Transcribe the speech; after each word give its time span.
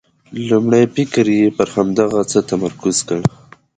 لومړی 0.49 0.83
فکر 0.95 1.25
یې 1.37 1.45
پر 1.57 1.67
همدغه 1.75 2.21
څه 2.31 2.37
متمرکز 2.41 2.97
کړ. 3.07 3.19